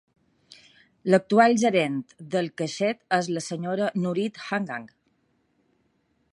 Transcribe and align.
L'actual 1.13 1.53
gerent 1.63 1.99
del 2.37 2.49
Keshet 2.61 3.01
és 3.19 3.29
la 3.37 3.45
senyora 3.49 3.93
Nurit 4.07 4.43
Haghagh. 4.47 4.93